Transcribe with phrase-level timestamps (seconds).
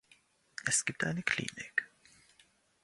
[0.65, 1.87] Es gibt eine Klinik.